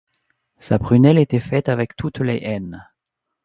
[0.57, 2.83] Sa prunelle était faite avec toutes les haines